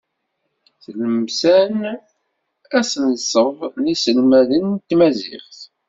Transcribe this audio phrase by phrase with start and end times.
[0.83, 1.77] Tlemsan,
[2.79, 5.59] asenṣeb n yiselmaden n tmaziɣt.